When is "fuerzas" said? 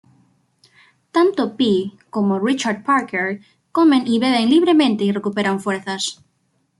5.59-6.23